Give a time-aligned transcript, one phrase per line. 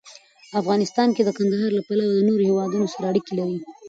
[0.59, 3.57] افغانستان د کندهار له پلوه له نورو هېوادونو سره اړیکې لري.